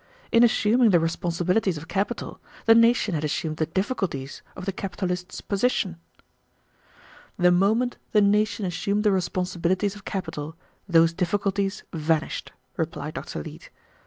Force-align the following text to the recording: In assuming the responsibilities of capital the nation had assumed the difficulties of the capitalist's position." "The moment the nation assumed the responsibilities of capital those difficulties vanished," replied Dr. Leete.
In 0.31 0.43
assuming 0.43 0.89
the 0.89 0.99
responsibilities 0.99 1.77
of 1.77 1.87
capital 1.87 2.41
the 2.65 2.73
nation 2.73 3.13
had 3.13 3.23
assumed 3.23 3.57
the 3.57 3.67
difficulties 3.67 4.41
of 4.55 4.65
the 4.65 4.71
capitalist's 4.71 5.41
position." 5.41 5.97
"The 7.37 7.51
moment 7.51 7.97
the 8.11 8.19
nation 8.19 8.65
assumed 8.65 9.03
the 9.03 9.11
responsibilities 9.11 9.93
of 9.95 10.03
capital 10.03 10.55
those 10.89 11.13
difficulties 11.13 11.83
vanished," 11.93 12.51
replied 12.77 13.13
Dr. 13.13 13.43
Leete. 13.43 13.69